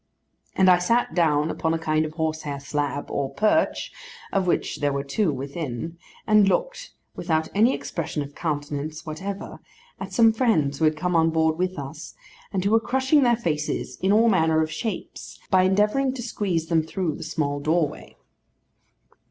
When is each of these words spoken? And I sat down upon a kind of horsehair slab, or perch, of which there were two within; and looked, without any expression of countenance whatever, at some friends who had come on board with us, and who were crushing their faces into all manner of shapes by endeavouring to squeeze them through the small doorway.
And 0.55 0.67
I 0.67 0.79
sat 0.79 1.13
down 1.13 1.51
upon 1.51 1.75
a 1.75 1.77
kind 1.77 2.05
of 2.05 2.13
horsehair 2.13 2.59
slab, 2.59 3.11
or 3.11 3.29
perch, 3.35 3.91
of 4.33 4.47
which 4.47 4.77
there 4.79 4.91
were 4.91 5.03
two 5.03 5.31
within; 5.31 5.99
and 6.25 6.49
looked, 6.49 6.93
without 7.15 7.49
any 7.53 7.75
expression 7.75 8.23
of 8.23 8.33
countenance 8.33 9.05
whatever, 9.05 9.59
at 9.99 10.11
some 10.11 10.33
friends 10.33 10.79
who 10.79 10.85
had 10.85 10.97
come 10.97 11.15
on 11.15 11.29
board 11.29 11.59
with 11.59 11.77
us, 11.77 12.15
and 12.51 12.65
who 12.65 12.71
were 12.71 12.79
crushing 12.79 13.21
their 13.21 13.35
faces 13.37 13.99
into 14.01 14.15
all 14.15 14.27
manner 14.27 14.63
of 14.63 14.71
shapes 14.71 15.39
by 15.51 15.61
endeavouring 15.65 16.15
to 16.15 16.23
squeeze 16.23 16.65
them 16.65 16.81
through 16.81 17.13
the 17.13 17.21
small 17.23 17.59
doorway. 17.59 18.15